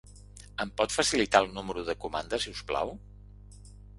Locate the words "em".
0.63-0.71